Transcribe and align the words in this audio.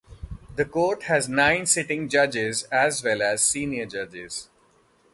The 0.55 0.65
Court 0.65 1.03
has 1.03 1.29
nine 1.29 1.67
sitting 1.67 2.09
Judges, 2.09 2.63
as 2.71 3.03
well 3.03 3.21
as 3.21 3.45
Senior 3.45 3.85
Judges. 3.85 4.49